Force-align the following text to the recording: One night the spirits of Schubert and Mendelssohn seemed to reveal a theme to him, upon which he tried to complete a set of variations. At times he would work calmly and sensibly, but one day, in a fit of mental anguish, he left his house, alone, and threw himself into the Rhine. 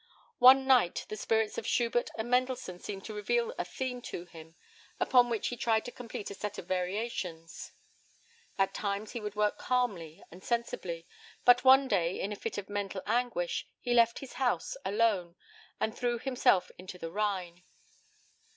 One 0.39 0.65
night 0.65 1.05
the 1.09 1.15
spirits 1.15 1.59
of 1.59 1.67
Schubert 1.67 2.09
and 2.17 2.27
Mendelssohn 2.27 2.79
seemed 2.79 3.05
to 3.05 3.13
reveal 3.13 3.53
a 3.59 3.63
theme 3.63 4.01
to 4.09 4.25
him, 4.25 4.55
upon 4.99 5.29
which 5.29 5.49
he 5.49 5.55
tried 5.55 5.85
to 5.85 5.91
complete 5.91 6.31
a 6.31 6.33
set 6.33 6.57
of 6.57 6.65
variations. 6.65 7.71
At 8.57 8.73
times 8.73 9.11
he 9.11 9.19
would 9.19 9.35
work 9.35 9.59
calmly 9.59 10.23
and 10.31 10.43
sensibly, 10.43 11.05
but 11.45 11.63
one 11.63 11.87
day, 11.87 12.19
in 12.19 12.31
a 12.31 12.35
fit 12.35 12.57
of 12.57 12.67
mental 12.67 13.03
anguish, 13.05 13.67
he 13.79 13.93
left 13.93 14.17
his 14.17 14.33
house, 14.41 14.75
alone, 14.83 15.35
and 15.79 15.95
threw 15.95 16.17
himself 16.17 16.71
into 16.79 16.97
the 16.97 17.11
Rhine. 17.11 17.61